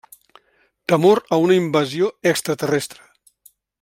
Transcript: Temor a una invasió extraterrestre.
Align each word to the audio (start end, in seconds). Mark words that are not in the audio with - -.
Temor 0.93 1.21
a 1.37 1.39
una 1.43 1.57
invasió 1.59 2.09
extraterrestre. 2.33 3.07